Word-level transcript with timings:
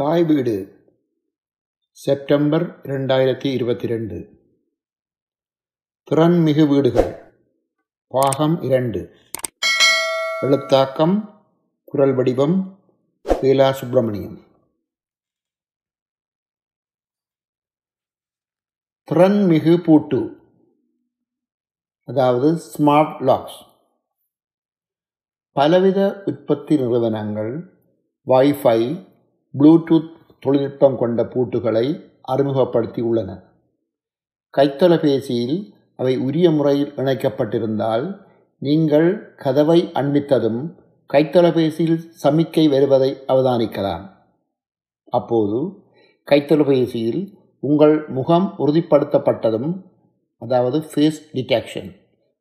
தாய் 0.00 0.24
வீடு. 0.24 0.54
செப்டம்பர் 1.90 2.80
இரண்டாயிரத்தி 2.80 3.52
இருபத்தி 3.52 3.86
ரெண்டு 3.86 4.16
திறன்மிகு 6.10 6.68
வீடுகள். 6.68 7.32
பாகம் 8.08 8.62
இரண்டு. 8.62 9.16
எழுத்தாக்கம் 10.42 11.42
குரல் 11.84 12.14
வடிவம் 12.14 12.78
லீலா 13.40 13.72
சுப்பிரமணியம். 13.72 14.38
திறன்மிகு 19.10 19.84
பூட்டு. 19.84 20.20
அதாவது 22.04 22.52
ஸ்மார்ட் 22.52 23.20
லாக்ஸ் 23.20 23.64
பலவித 25.52 26.22
உற்பத்தி 26.24 26.76
நிறுவனங்கள் 26.76 27.52
வைஃபை 28.26 29.12
ப்ளூடூத் 29.58 30.10
தொழில்நுட்பம் 30.40 30.96
கொண்ட 30.96 31.24
பூட்டுகளை 31.24 31.86
அறிமுகப்படுத்தி 32.22 33.00
உள்ளன 33.00 33.30
கைத்தொலைபேசியில் 34.54 35.74
அவை 35.96 36.16
உரிய 36.16 36.50
முறையில் 36.50 36.92
இணைக்கப்பட்டிருந்தால் 36.96 38.18
நீங்கள் 38.58 39.34
கதவை 39.34 39.90
அண்மித்ததும் 39.94 40.60
கைத்தொலைபேசியில் 41.12 41.98
சமிக்கை 42.22 42.68
வருவதை 42.68 43.16
அவதானிக்கலாம். 43.28 44.04
அப்போது 45.04 45.58
கைத்தொலைபேசியில் 46.28 47.36
உங்கள் 47.58 48.08
முகம் 48.08 48.54
உறுதிப்படுத்தப்பட்டதும் 48.58 49.84
அதாவது 50.38 50.78
ஃபேஸ் 50.78 51.20
டிடெக்ஷன் 51.32 51.90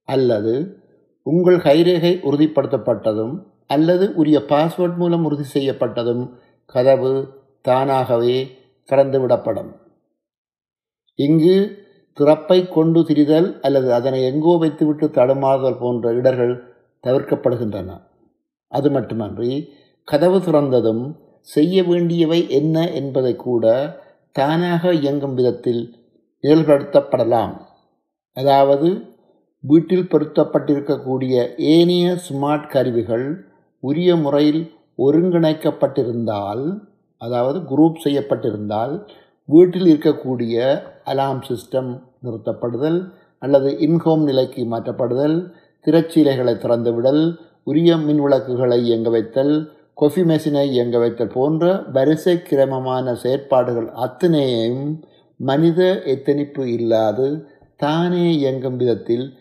அல்லது 0.07 0.81
உங்கள் 1.21 1.57
கைரேகை 1.57 2.13
உறுதிப்படுத்தப்பட்டதும் 2.29 3.35
அல்லது 3.67 4.13
உரிய 4.13 4.39
பாஸ்வேர்ட் 4.49 4.97
மூலம் 4.97 5.23
உறுதி 5.23 5.45
செய்யப்பட்டதும் 5.53 6.23
கதவு 6.65 7.13
தானாகவே 7.61 8.37
திறந்துவிடப்படும். 8.89 9.71
இங்கு 11.19 11.55
திறப்பை 12.17 12.67
கொண்டு 12.67 12.99
திரிதல் 13.01 13.59
அல்லது 13.61 13.93
அதனை 13.93 14.19
எங்கோ 14.23 14.57
வைத்துவிட்டு 14.57 15.05
தடுமாறுதல் 15.07 15.79
போன்ற 15.79 16.13
இடர்கள் 16.13 16.63
தவிர்க்கப்படுகின்றன. 17.03 17.89
அது 18.71 18.89
மட்டுமன்றி 18.89 19.51
கதவு 20.07 20.37
திறந்ததும் 20.37 21.03
செய்ய 21.41 21.83
வேண்டியவை 21.83 22.49
என்ன 22.49 22.91
என்பதை 22.91 23.35
கூட 23.35 23.65
தானாக 24.31 24.93
இயங்கும் 24.93 25.33
விதத்தில் 25.33 25.83
நிகழ்படுத்தப்படலாம் 26.43 27.53
அதாவது 28.37 28.89
வீட்டில் 29.59 30.09
பொருத்தப்பட்டிருக்கக்கூடிய 30.09 31.35
ஏனைய 31.57 32.17
ஸ்மார்ட் 32.29 32.67
கருவிகள் 32.67 33.27
உரிய 33.79 34.15
முறையில் 34.15 34.63
ஒருங்கிணைக்கப்பட்டிருந்தால் 34.99 36.81
அதாவது 37.17 37.59
குரூப் 37.63 37.97
செய்யப்பட்டிருந்தால் 37.97 39.05
வீட்டில் 39.45 39.85
இருக்கக்கூடிய 39.85 40.81
அலாம் 41.03 41.41
சிஸ்டம் 41.41 42.01
நிறுத்தப்படுதல் 42.21 43.11
அல்லது 43.37 43.79
இன்ஹோம் 43.79 44.23
நிலைக்கு 44.23 44.65
மாற்றப்படுதல் 44.65 45.51
திரைச்சீலைகளை 45.85 46.53
திறந்துவிடல் 46.55 47.37
உரிய 47.63 47.97
மின் 47.97 48.19
விளக்குகளை 48.19 48.83
இயங்க 48.83 49.09
வைத்தல் 49.09 49.71
கொஃபி 50.01 50.23
மெஷினை 50.23 50.71
இயங்க 50.71 50.97
வைத்தல் 50.97 51.27
போன்ற 51.27 51.83
வரிசை 51.91 52.41
கிரமமான 52.41 53.13
செயற்பாடுகள் 53.13 53.89
அத்தனையும் 53.91 55.01
மனித 55.37 56.01
எத்தனிப்பு 56.03 56.69
இல்லாது 56.69 57.27
தானே 57.75 58.31
இயங்கும் 58.31 58.77
விதத்தில் 58.77 59.37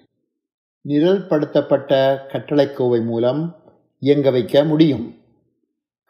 நிரல்படுத்தப்பட்ட 0.84 2.19
கட்டளைக்கோவை 2.33 3.05
மூலம் 3.05 3.56
இயங்க 3.98 4.30
வைக்க 4.30 4.64
முடியும். 4.64 5.22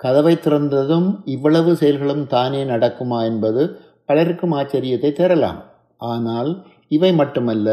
கதவை 0.01 0.35
திறந்ததும் 0.37 1.09
இவ்வளவு 1.35 1.73
செயல்களும் 1.81 2.25
தானே 2.27 2.63
நடக்குமா 2.65 3.19
என்பது 3.31 3.63
பலருக்கும் 4.09 4.55
ஆச்சரியத்தை 4.61 5.11
தரலாம். 5.13 5.61
ஆனால் 6.01 6.51
இவை 6.97 7.11
மட்டுமல்ல 7.21 7.69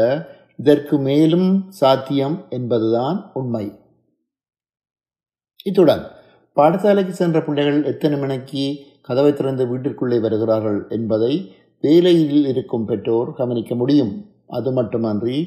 இதற்கு 0.58 0.96
மேலும் 1.06 1.48
சாத்தியம் 1.80 2.36
என்பதுதான் 2.56 3.18
உண்மை. 3.38 3.64
இத்துடன் 5.68 6.04
பாடசாலைக்கு 6.56 7.14
சென்ற 7.20 7.38
பிள்ளைகள் 7.46 7.80
எத்தனை 7.90 8.16
மணிக்கு 8.18 8.64
கதவை 9.08 9.32
திறந்து 9.32 9.64
வீட்டிற்குள்ளே 9.70 10.18
வருகிறார்கள் 10.26 10.80
என்பதை 10.96 11.32
வேலையில் 11.84 12.46
இருக்கும் 12.52 12.86
பெற்றோர் 12.90 13.30
கவனிக்க 13.40 13.74
முடியும். 13.82 14.12
அது 14.58 14.70
மட்டுமன்றி 14.78 15.38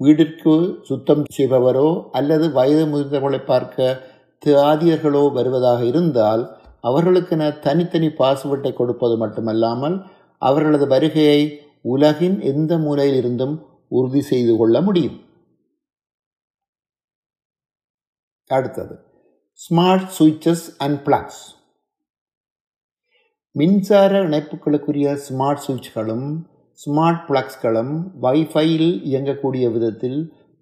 வீட்டிற்கு 0.00 0.54
சுத்தம் 0.88 1.24
செய்பவரோ 1.36 1.88
அல்லது 2.18 2.46
வயது 2.58 2.84
முதிர்ந்தவர்களை 2.92 3.40
பார்க்க 3.52 3.96
தியாதியர்களோ 4.42 5.32
வருவதாக 5.32 5.84
இருந்தால் 5.84 6.42
அவர்களுக்கென 6.80 7.58
தனித்தனி 7.58 8.08
பாஸ்வேர்ட்டை 8.18 8.72
கொடுப்பது 8.72 9.16
மட்டுமல்லாமல் 9.16 9.96
அவர்களது 10.42 10.86
வருகையை 10.86 11.40
உலகின் 11.80 12.40
எந்த 12.40 12.78
மூலையில் 12.78 13.16
இருந்தும் 13.16 13.54
உறுதி 13.88 14.20
செய்து 14.20 14.56
கொள்ள 14.56 14.80
முடியும். 14.80 15.18
அடுத்தது. 18.50 18.94
ஸ்மார்ட் 19.60 20.08
சுவிச்சஸ் 20.18 20.64
அண்ட் 20.78 20.98
பிளக்ஸ் 21.04 21.42
மின்சார 23.56 24.12
இணைப்புகளுக்குரிய 24.22 25.08
ஸ்மார்ட் 25.28 25.62
சுவிட்ச்களும் 25.66 26.26
ஸ்மார்ட் 26.78 27.22
பிளக்ஸ்களும் 27.28 27.92
வைஃபையில் 28.20 28.90
இயங்கக்கூடிய 29.04 29.72
விதத்தில் 29.72 30.18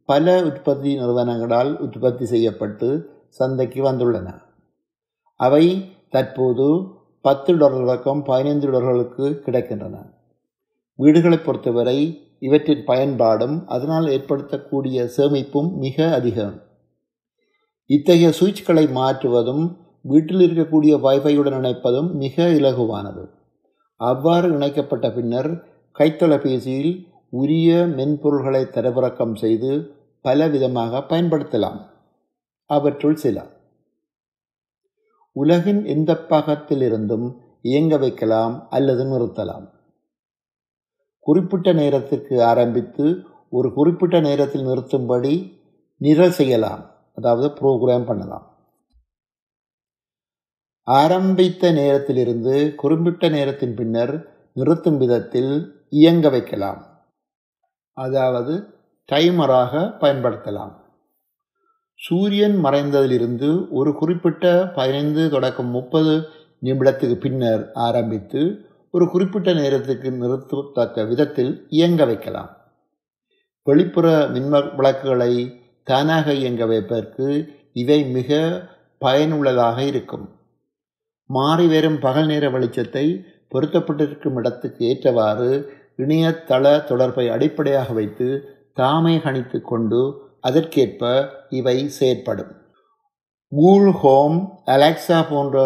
பல 0.08 0.42
உற்பத்தி 0.44 0.90
நிறுவனங்களால் 0.94 1.72
உற்பத்தி 1.76 2.24
செய்யப்பட்டு 2.24 2.88
சந்தைக்கு 3.38 3.80
வந்துள்ளன. 3.84 4.28
அவை 5.40 5.64
தற்போது 6.10 6.66
பத்து 7.20 7.50
டாலர்களுக்கும் 7.56 8.24
பதினைந்து 8.24 8.66
டாலர்களுக்கு 8.70 9.26
கிடைக்கின்றன. 9.44 9.96
வீடுகளை 10.94 11.38
பொறுத்தவரை 11.38 11.98
இவற்றின் 12.38 12.84
பயன்பாடும் 12.84 13.56
அதனால் 13.66 14.06
ஏற்படுத்தக்கூடிய 14.06 14.98
சேமிப்பும் 15.16 15.70
மிக 15.76 16.14
அதிகம். 16.14 16.56
இத்தகைய 17.86 18.28
சுவிட்ச்களை 18.40 18.84
மாற்றுவதும் 18.90 19.64
வீட்டில் 20.02 20.42
இருக்கக்கூடிய 20.48 20.94
வைஃபையுடன் 21.06 21.56
இணைப்பதும் 21.60 22.10
மிக 22.12 22.44
இலகுவானது. 22.60 23.24
அவ்வாறு 23.96 24.48
இணைக்கப்பட்ட 24.52 25.10
பின்னர் 25.10 25.50
கைத்தொலைபேசியில் 25.98 26.92
உரிய 27.30 27.72
மென்பொருள்களை 27.96 28.62
தரவிறக்கம் 28.76 29.34
செய்து 29.34 29.70
பல 30.20 30.48
விதமாக 30.48 31.04
பயன்படுத்தலாம். 31.08 31.80
அவற்றுள் 32.72 33.16
சில. 33.16 33.38
உலகின் 35.36 35.84
எந்த 35.84 36.12
பாகத்திலிருந்தும் 36.28 37.26
இயங்க 37.62 37.96
வைக்கலாம் 37.96 38.66
அல்லது 38.70 39.04
நிறுத்தலாம். 39.04 39.66
குறிப்பிட்ட 41.20 41.72
நேரத்திற்கு 41.72 42.44
ஆரம்பித்து 42.44 43.06
ஒரு 43.50 43.74
குறிப்பிட்ட 43.74 44.20
நேரத்தில் 44.20 44.66
நிறுத்தும்படி 44.66 45.34
நிரல் 46.00 46.30
செய்யலாம். 46.30 46.82
அதாவது 47.14 47.48
ப்ரோக்ராம் 47.48 48.06
பண்ணலாம். 48.06 48.46
ஆரம்பித்த 50.86 51.72
நேரத்திலிருந்து 51.72 52.74
குறிப்பிட்ட 52.74 53.28
நேரத்தின் 53.28 53.74
பின்னர் 53.74 54.14
நிறுத்தும் 54.52 54.98
விதத்தில் 54.98 55.52
இயங்க 55.90 56.28
வைக்கலாம். 56.28 56.80
அதாவது 57.96 58.54
டைமராக 59.12 59.72
பயன்படுத்தலாம். 60.00 60.72
சூரியன் 62.06 62.64
மறைந்ததிலிருந்து 62.64 63.48
ஒரு 63.70 63.94
குறிப்பிட்ட 63.94 64.72
பதினைந்து 64.74 65.30
தொடக்கம் 65.30 65.68
முப்பது 65.68 66.14
நிமிடத்துக்கு 66.64 67.14
பின்னர் 67.14 67.62
ஆரம்பித்து 67.72 68.40
ஒரு 68.90 69.04
குறிப்பிட்ட 69.10 69.52
நேரத்துக்கு 69.52 70.10
நிறுத்தத்தக்க 70.12 71.04
விதத்தில் 71.04 71.66
இயங்க 71.68 72.04
வைக்கலாம். 72.04 72.50
வெளிப்புற 73.62 74.06
மின்ம 74.34 74.74
விளக்குகளை 74.76 75.32
தானாக 75.82 76.34
இயங்க 76.34 76.66
வைப்பதற்கு 76.66 77.26
இவை 77.72 78.04
மிக 78.04 78.40
பயனுள்ளதாக 78.98 79.78
இருக்கும். 79.82 80.26
மாறி 81.30 81.66
வரும் 81.66 81.98
பகல் 81.98 82.26
நேர 82.26 82.50
வெளிச்சத்தை 82.50 83.06
பொருத்தப்பட்டிருக்கும் 83.54 84.36
இடத்துக்கு 84.36 84.82
ஏற்றவாறு 84.86 85.50
இணையதள 85.96 86.84
தொடர்பை 86.84 87.28
அடிப்படையாக 87.28 87.92
வைத்து 87.92 88.28
தாமே 88.74 89.16
கணித்து 89.16 89.60
கொண்டு 89.60 90.30
அதற்கேற்ப 90.44 91.02
இவை 91.58 91.76
செயற்படும். 91.98 92.52
கூல் 93.52 93.90
ஹோம் 94.00 94.36
அலெக்சா 94.74 95.18
போன்ற 95.30 95.56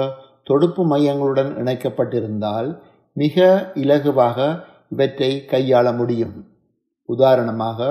தொடுப்பு 0.48 0.82
மையங்களுடன் 0.92 1.50
இணைக்கப்பட்டிருந்தால் 1.62 2.68
மிக 3.16 3.46
இலகுவாக 3.82 4.38
இவற்றை 4.94 5.30
கையாள 5.52 5.86
முடியும். 5.96 6.36
உதாரணமாக 7.08 7.88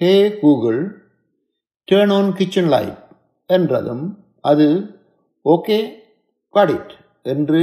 hey 0.00 0.12
Google 0.40 0.80
turn 1.88 2.12
on 2.18 2.30
kitchen 2.38 2.70
light 2.74 3.00
என்றதும் 3.50 4.04
அது 4.50 4.66
ஓகே 5.44 5.78
காடிட் 6.54 6.92
என்று 7.32 7.62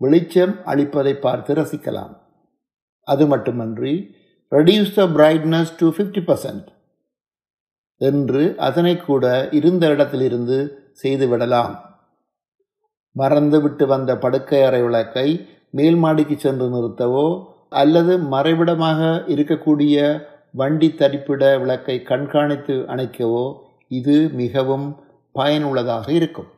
வெளிச்சம் 0.00 0.54
அளிப்பதை 0.72 1.14
பார்த்து 1.24 1.54
ரசிக்கலாம். 1.54 2.12
அது 3.08 3.24
மட்டுமன்றி 3.26 3.94
reduce 4.52 4.94
the 4.98 5.04
brightness 5.16 5.72
to 5.80 5.86
fifty 5.96 6.22
percent 6.30 6.68
என்று 8.00 8.42
அதனை 8.66 8.94
கூட 8.98 9.24
இருந்த 9.58 9.84
இடத்திலிருந்து 9.94 10.58
செய்துவிடலாம் 11.02 11.74
மறந்துவிட்டு 13.16 13.84
வந்த 13.86 14.10
படுக்கை 14.16 14.60
அறை 14.68 14.80
விளக்கை 14.82 15.28
மேல் 15.70 15.98
மாடிக்கு 16.02 16.36
சென்று 16.36 16.66
நிறுத்தவோ 16.74 17.26
அல்லது 17.80 18.12
மறைவிடமாக 18.32 19.00
இருக்கக்கூடிய 19.34 19.96
வண்டி 20.60 20.88
தரிப்பிட 21.00 21.42
விளக்கை 21.62 21.96
கண்காணித்து 22.10 22.76
அணைக்கவோ 22.92 23.44
இது 23.98 24.16
மிகவும் 24.40 24.86
பயனுள்ளதாக 25.34 26.06
இருக்கும். 26.18 26.48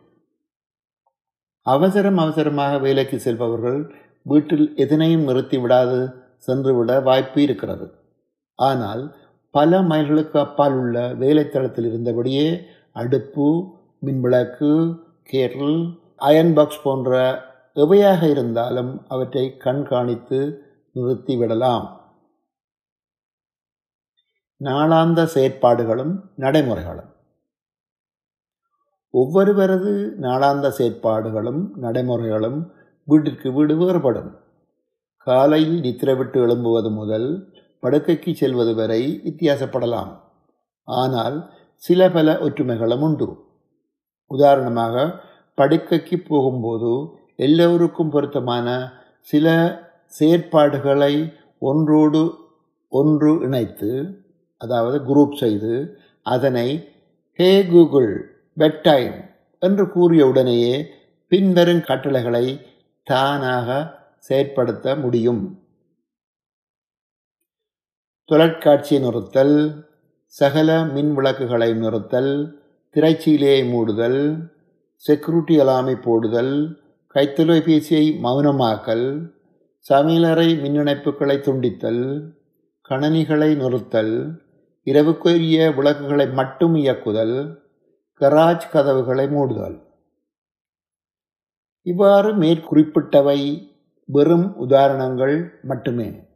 அவசரம் 1.67 2.19
அவசரமாக 2.23 2.79
வேலைக்கு 2.79 3.17
செல்பவர்கள் 3.25 3.81
வீட்டில் 4.31 4.67
எதனையும் 4.85 5.27
நிறுத்தி 5.29 5.59
விடாது 5.63 5.99
சென்றுவிட 6.47 6.93
வாய்ப்பு 7.09 7.39
இருக்கிறது. 7.47 7.87
ஆனால் 8.59 9.03
பல 9.55 9.81
மைல்களுக்கு 9.83 10.37
அப்பால் 10.39 10.75
உள்ள 10.75 10.99
வேலைத்தளத்தில் 11.15 11.89
இருந்தபடியே 11.89 12.47
அடுப்பு 12.93 13.47
மின்விளக்கு 14.05 14.71
கேட்டில் 15.23 15.79
அயன் 16.17 16.53
பாக்ஸ் 16.55 16.83
போன்ற 16.83 17.11
எவையாக 17.75 18.31
இருந்தாலும் 18.31 18.93
அவற்றை 19.09 19.45
கண்காணித்து 19.57 20.41
நிறுத்திவிடலாம் 20.95 21.87
நாளாந்த 24.61 25.21
செயற்பாடுகளும் 25.35 26.13
நடைமுறைகளும். 26.37 27.11
ஒவ்வொருவரது 29.15 29.93
நாளாந்த 30.27 30.67
செயற்பாடுகளும் 30.79 31.63
நடைமுறைகளும் 31.81 32.61
வீட்டிற்கு 33.09 33.53
வீடு 33.53 33.75
வேறுபடும். 33.77 34.31
காலையில் 35.27 35.81
நித்திரவிட்டு 35.81 36.39
எழும்புவது 36.47 36.91
முதல் 36.91 37.29
படுக்கைக்கு 37.83 38.35
செல்வது 38.35 38.75
வரை 38.75 39.21
வித்தியாசப்படலாம். 39.25 40.11
ஆனால் 40.85 41.37
சில 41.77 42.11
பல 42.11 42.33
ஒற்றுமைகளும் 42.33 43.01
உண்டு. 43.01 43.29
உதாரணமாக 44.31 44.97
படுக்கைக்கு 45.59 46.17
போகும்போது 46.29 46.93
எல்லோருக்கும் 47.37 48.11
பொருத்தமான 48.11 48.69
சில 49.21 49.47
செயற்பாடுகளை 50.21 51.15
ஒன்றோடு 51.59 52.23
ஒன்று 52.89 53.33
இணைத்து 53.41 53.91
அதாவது 54.61 54.99
குரூப் 54.99 55.37
செய்து 55.37 55.75
அதனை 56.27 56.69
ஹே 57.39 57.67
கூகுள் 57.67 58.11
பெட் 58.57 58.81
டைம் 58.81 59.15
என்று 59.59 59.85
கூறிய 59.91 60.27
உடனேயே 60.27 60.75
பின்வரும் 61.33 61.83
கட்டளைகளை 61.83 62.47
தானாக 63.07 63.69
செயற்படுத்த 64.29 64.97
முடியும். 65.01 65.43
தொலைக்காட்சியை 68.33 69.03
நிறுத்தல் 69.03 69.87
சகல 70.27 70.85
மின் 70.85 71.15
விளக்குகளை 71.15 71.75
நிறுத்தல் 71.75 72.61
திரைச்சீலையை 72.95 73.65
மூடுதல் 73.69 74.49
செக்யூரிட்டி 74.95 75.59
அலாமை 75.61 75.95
போடுதல் 76.03 76.81
கைத்தொலைபேசியை 77.15 78.07
மௌனமாக்கல் 78.23 79.33
சமையலறை 79.89 80.61
மின் 80.61 80.79
இணைப்புகளை 80.79 81.37
துண்டித்தல் 81.41 82.33
கணனிகளை 82.89 83.57
நிறுத்தல் 83.57 84.41
இரவுக்குரிய 84.85 85.75
விளக்குகளை 85.75 86.29
மட்டும் 86.29 86.75
இயக்குதல் 86.75 87.61
கராஜ் 88.21 88.71
கதவுகளை 88.73 89.29
மூடுதல். 89.29 89.79
இவ்வாறு 91.83 92.37
மேற்குறிப்பிட்டவை 92.37 93.69
வெறும் 94.05 94.57
உதாரணங்கள் 94.57 95.59
மட்டுமே. 95.63 96.31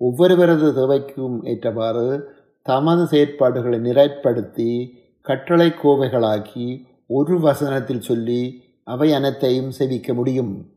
ஒவ்வொருவரது 0.00 0.68
தேவைக்கும் 0.78 1.42
ஏற்றவாறு 1.42 2.36
தமது 2.62 3.04
செயற்பாடுகளை 3.04 3.78
நிறைப்படுத்தி 3.78 4.90
கட்டளை 5.20 5.70
கோவைகளாக்கி 5.70 6.84
ஒரு 7.06 7.40
வசனத்தில் 7.40 8.00
சொல்லி 8.00 8.62
அவை 8.84 9.12
அனைத்தையும் 9.12 9.72
செவிக்க 9.78 10.14
முடியும். 10.14 10.72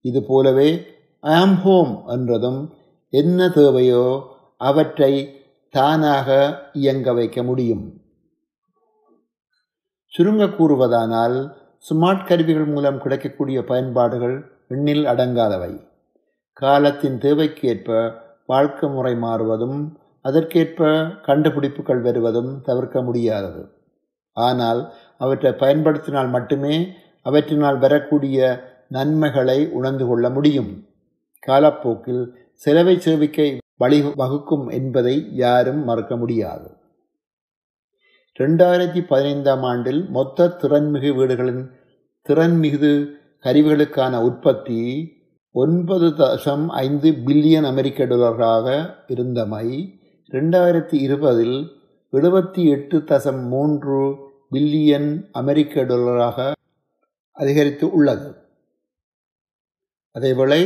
இது 0.00 0.22
போலவே 0.22 0.86
ஆம் 1.20 1.56
ஹோம் 1.56 2.02
என்றதும் 2.06 2.74
என்ன 3.08 3.48
தேவையோ 3.48 4.34
அவற்றை 4.56 5.42
தானாக 5.70 6.68
இயங்க 6.72 7.12
வைக்க 7.12 7.42
முடியும். 7.42 8.00
சுருங்க 10.06 10.44
கூறுவதானால் 10.44 11.52
ஸ்மார்ட் 11.90 12.26
கருவிகள் 12.26 12.64
மூலம் 12.64 13.00
கிடைக்கக்கூடிய 13.00 13.64
பயன்பாடுகள் 13.64 14.50
எண்ணில் 14.68 15.04
அடங்காதவை. 15.04 15.85
காலத்தின் 16.56 17.18
தேவைக்கேற்ப 17.18 18.14
வாழ்க்கை 18.46 18.88
முறை 18.88 19.14
மாறுவதும் 19.14 19.78
அதற்கேற்ப 20.22 21.06
கண்டுபிடிப்புகள் 21.22 22.00
வருவதும் 22.00 22.60
தவிர்க்க 22.60 23.02
முடியாதது. 23.02 23.62
ஆனால் 24.32 24.80
அவற்றை 25.18 25.52
பயன்படுத்தினால் 25.52 26.28
மட்டுமே 26.28 26.76
அவற்றினால் 27.24 27.78
வரக்கூடிய 27.78 28.38
நன்மைகளை 28.88 29.68
உணர்ந்து 29.68 30.06
கொள்ள 30.06 30.30
முடியும். 30.30 30.72
காலப்போக்கில் 31.38 32.24
செலவை 32.52 32.98
சேவிக்க 32.98 33.48
வழி 33.76 34.02
வகுக்கும் 34.02 34.66
என்பதை 34.68 35.28
யாரும் 35.34 35.84
மறுக்க 35.84 36.16
முடியாது. 36.16 36.68
ரெண்டாயிரத்தி 38.38 39.00
பதினைந்தாம் 39.06 39.62
ஆண்டில் 39.62 40.08
மொத்த 40.10 40.56
திறன்மிகு 40.62 41.14
வீடுகளின் 41.14 41.70
திறன்மிகு 42.28 42.92
கருவிகளுக்கான 43.44 44.22
உற்பத்தி 44.22 44.80
ஒன்பது 45.62 46.08
தசம் 46.08 46.66
ஐந்து 46.66 47.10
பில்லியன் 47.10 47.64
அமெரிக்க 47.64 48.04
டாலர்களாக 48.04 48.66
இருந்தமை 49.08 49.66
ரெண்டாயிரத்தி 50.30 50.92
இருபதில் 50.92 51.72
எழுபத்தி 52.12 52.62
எட்டு 52.64 52.98
தசம் 52.98 53.48
மூன்று 53.48 54.14
பில்லியன் 54.52 55.28
அமெரிக்க 55.32 55.84
டாலராக 55.84 56.52
அதிகரித்து 57.32 57.92
உள்ளது. 57.92 58.28
அதேவேளை 60.18 60.60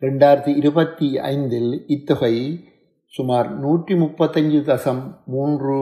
ரெண்டாயிரத்தி 0.00 0.56
இருபத்தி 0.56 1.18
ஐந்தில் 1.18 1.84
இத்தொகை 1.86 2.64
சுமார் 3.06 3.58
நூற்றி 3.58 3.94
முப்பத்தஞ்சு 3.94 4.60
தசம் 4.70 5.02
மூன்று 5.24 5.78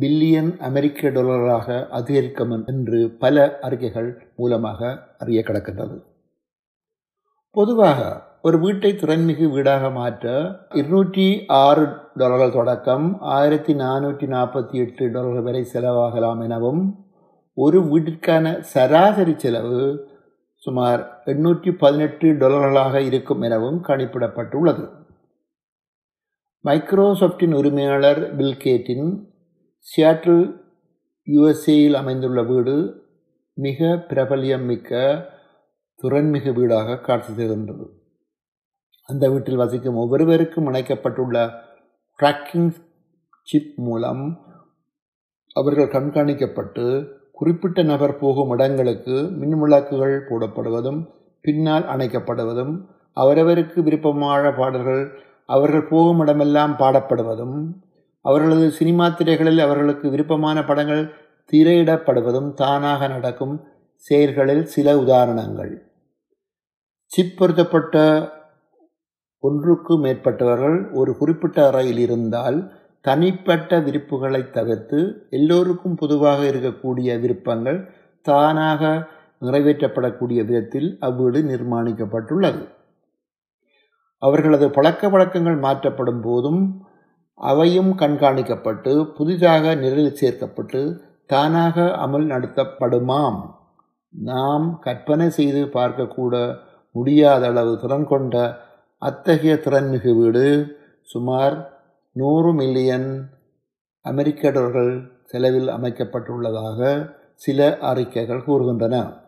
பில்லியன் 0.00 0.56
அமெரிக்க 0.58 1.08
டாலராக 1.08 1.88
அதிகரிக்கும் 1.88 2.66
என்று 2.66 3.10
பல 3.10 3.58
அறிக்கைகள் 3.60 4.22
மூலமாக 4.36 4.96
அறிய 5.18 5.42
கிடக்கின்றது. 5.46 6.09
பொதுவாக 7.54 8.00
ஒரு 8.42 8.58
வீட்டை 8.58 8.90
திறன்மிகு 8.92 9.46
வீடாக 9.50 9.90
மாற்ற 9.90 10.26
இருநூற்றி 10.72 11.24
ஆறு 11.48 11.84
டாலர்கள் 12.14 12.52
தொடக்கம் 12.52 13.06
ஆயிரத்தி 13.20 13.72
நானூற்றி 13.74 14.26
நாற்பத்தி 14.26 14.76
எட்டு 14.78 15.10
டாலர்கள் 15.10 15.42
வரை 15.42 15.62
செலவாகலாம் 15.72 16.40
எனவும் 16.44 16.82
ஒரு 17.56 17.78
வீட்டிற்கான 17.82 18.52
சராசரி 18.60 19.34
செலவு 19.36 19.80
சுமார் 20.62 21.02
எண்ணூற்றி 21.24 21.70
பதினெட்டு 21.72 22.28
டாலர்களாக 22.32 23.00
இருக்கும் 23.00 23.42
எனவும் 23.42 23.80
கணிப்பிடப்பட்டுள்ளது. 23.84 24.84
மைக்ரோசாஃப்டின் 26.64 27.52
உரிமையாளர் 27.52 28.22
பில்கேட்டின் 28.36 29.06
சியாட்டில் 29.86 30.44
யுஎஸ்ஏயில் 31.28 31.94
அமைந்துள்ள 31.94 32.42
வீடு 32.42 32.76
மிக 33.58 33.96
பிரபல்யம் 34.08 34.64
மிக்க 34.64 34.92
திறன்மிகு 36.02 36.52
வீடாக 36.52 36.98
காட்சி 36.98 37.32
தருகின்றது. 37.32 37.86
அந்த 39.06 39.30
வீட்டில் 39.30 39.56
வசிக்கும் 39.56 39.96
ஒவ்வொருவருக்கும் 39.96 40.66
இணைக்கப்பட்டுள்ள 40.66 41.50
ட்ராக்கிங் 42.18 42.70
சிப் 43.42 43.72
மூலம் 43.76 44.38
அவர்கள் 45.52 45.88
கண்காணிக்கப்பட்டு 45.88 47.08
குறிப்பிட்ட 47.32 47.82
நபர் 47.82 48.18
போகும் 48.18 48.50
இடங்களுக்கு 48.50 49.30
மின் 49.30 49.58
விளக்குகள் 49.58 50.26
போடப்படுவதும் 50.28 51.06
பின்னால் 51.40 51.82
அணைக்கப்படுவதும் 51.82 52.86
அவரவருக்கு 53.20 53.80
விருப்பமான 53.80 54.52
பாடல்கள் 54.52 55.20
அவர்கள் 55.46 55.88
போகும் 55.88 56.18
இடமெல்லாம் 56.18 56.76
பாடப்படுவதும் 56.78 57.72
அவர்களது 58.20 58.70
சினிமா 58.70 59.08
திரைகளில் 59.08 59.58
அவர்களுக்கு 59.58 60.10
விருப்பமான 60.10 60.64
படங்கள் 60.64 61.14
திரையிடப்படுவதும் 61.52 62.52
தானாக 62.52 63.08
நடக்கும் 63.08 63.60
செயல்களில் 63.94 64.64
சில 64.64 64.98
உதாரணங்கள். 64.98 65.89
சிப்பருத்தப்பட்ட 67.12 67.96
ஒன்றுக்கு 69.38 69.94
மேற்பட்டவர்கள் 69.98 70.92
ஒரு 70.92 71.16
குறிப்பிட்ட 71.16 71.66
அறையில் 71.66 71.98
இருந்தால் 71.98 72.58
தனிப்பட்ட 73.00 73.80
விருப்புகளை 73.80 74.50
தவிர்த்து 74.50 74.98
எல்லோருக்கும் 75.30 75.96
பொதுவாக 75.96 76.40
இருக்கக்கூடிய 76.42 77.20
விருப்பங்கள் 77.20 77.78
தானாக 78.26 79.08
நிறைவேற்றப்படக்கூடிய 79.42 80.40
விதத்தில் 80.44 80.88
அவ்வீடு 81.00 81.40
நிர்மாணிக்கப்பட்டுள்ளது. 81.42 82.62
அவர்களது 84.22 84.70
பழக்க 84.70 85.08
வழக்கங்கள் 85.08 85.56
மாற்றப்படும் 85.56 86.20
போதும் 86.20 86.62
அவையும் 87.34 87.92
கண்காணிக்கப்பட்டு 87.98 88.92
புதிதாக 89.16 89.74
நிரலில் 89.74 90.18
சேர்க்கப்பட்டு 90.20 90.80
தானாக 91.26 91.84
அமல் 92.06 92.26
நடத்தப்படுமாம். 92.26 93.38
நாம் 94.14 94.78
கற்பனை 94.80 95.30
செய்து 95.30 95.62
பார்க்கக்கூட 95.78 96.34
முடியாத 96.90 97.46
அளவு 97.46 97.78
திறன் 97.80 98.04
கொண்ட 98.04 98.60
அத்தகைய 98.98 99.54
திறன்மிகு 99.54 100.20
வீடு 100.20 100.76
சுமார் 101.02 101.82
நூறு 102.12 102.54
மில்லியன் 102.54 103.30
அமெரிக்க 104.00 104.50
டாலர்கள் 104.50 105.22
செலவில் 105.24 105.68
அமைக்கப்பட்டுள்ளதாக 105.68 107.10
சில 107.34 107.78
அறிக்கைகள் 107.78 108.44
கூறுகின்றன. 108.46 109.22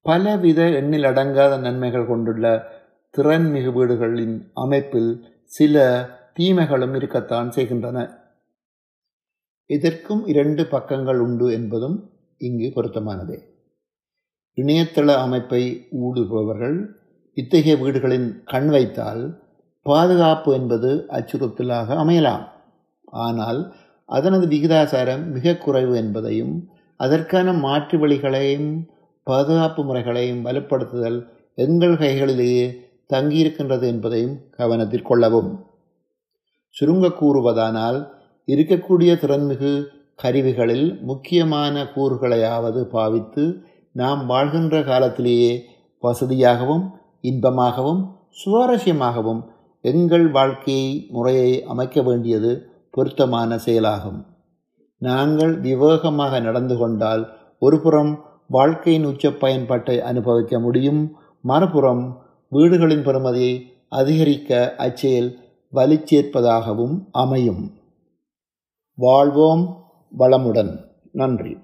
பலவித 0.00 0.62
எண்ணில் 0.62 1.04
அடங்காத 1.04 1.60
நன்மைகள் 1.60 2.06
கொண்டுள்ள 2.06 2.66
திறன்மிகு 3.18 3.72
வீடுகளின் 3.72 4.50
அமைப்பில் 4.54 5.12
சில 5.44 6.08
தீமைகளும் 6.34 6.94
இருக்கத்தான் 6.94 7.50
செய்கின்றன. 7.50 7.98
இதற்கும் 9.66 10.26
இரண்டு 10.26 10.64
பக்கங்கள் 10.64 11.18
உண்டு 11.18 11.52
என்பதும் 11.52 12.10
இங்கு 12.36 12.72
பொருத்தமானதே. 12.74 13.38
இணையதள 14.60 15.10
அமைப்பை 15.26 15.62
ஊடுபவர்கள் 16.04 16.78
இத்தகைய 17.36 17.74
வீடுகளின் 17.82 18.28
கண் 18.44 18.68
வைத்தால் 18.68 19.22
பாதுகாப்பு 19.86 20.50
என்பது 20.54 20.90
அச்சுறுத்தலாக 21.10 21.94
அமையலாம். 22.02 22.44
ஆனால் 23.24 23.60
அதனது 24.08 24.46
விகிதாசாரம் 24.54 25.24
மிக 25.36 25.54
குறைவு 25.56 25.94
என்பதையும் 25.96 26.54
அதற்கான 27.00 27.52
மாற்று 27.64 27.96
வழிகளையும் 27.98 28.70
பாதுகாப்பு 29.26 29.80
முறைகளையும் 29.84 30.44
வலுப்படுத்துதல் 30.46 31.18
எங்கள் 31.54 31.96
கைகளிலேயே 32.02 32.66
தங்கியிருக்கின்றது 33.14 33.86
என்பதையும் 33.92 34.36
கவனத்தில் 34.58 35.08
கொள்ளவும். 35.10 35.50
சுருங்க 36.76 37.06
கூறுவதானால் 37.20 37.98
இருக்கக்கூடிய 38.48 39.12
திறன்மிகு 39.22 39.72
கருவிகளில் 40.22 40.86
முக்கியமான 41.00 41.82
கூறுகளையாவது 41.94 42.80
பாவித்து 42.96 43.44
நாம் 43.92 44.26
வாழ்கின்ற 44.26 44.82
காலத்திலேயே 44.82 45.64
வசதியாகவும் 46.02 46.90
இன்பமாகவும் 47.22 48.06
சுவாரஸ்யமாகவும் 48.44 49.44
எங்கள் 49.80 50.30
வாழ்க்கை 50.30 51.06
முறையை 51.10 51.64
அமைக்க 51.64 52.02
வேண்டியது 52.02 52.70
பொருத்தமான 52.90 53.58
செயலாகும். 53.58 54.26
நாங்கள் 54.98 55.60
விவேகமாக 55.60 56.40
நடந்து 56.40 56.76
கொண்டால் 56.76 57.28
ஒருபுறம் 57.58 58.24
வாழ்க்கையின் 58.48 59.04
உச்ச 59.04 59.30
பயன்பாட்டை 59.30 60.00
அனுபவிக்க 60.00 60.60
முடியும். 60.60 61.16
மறுபுறம் 61.40 62.22
வீடுகளின் 62.48 63.02
பெறுமதியை 63.02 63.62
அதிகரிக்க 63.88 64.74
அச்செயல் 64.78 65.38
வலிச்சேர்ப்பதாகவும் 65.72 67.04
அமையும். 67.12 67.70
வாழ்வோம் 68.94 69.84
வளமுடன். 70.18 70.76
நன்றி. 71.12 71.56